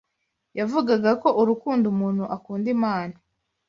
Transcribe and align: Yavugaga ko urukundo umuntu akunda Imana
Yavugaga 0.59 1.11
ko 1.21 1.27
urukundo 1.41 1.85
umuntu 1.93 2.23
akunda 2.35 2.67
Imana 2.75 3.15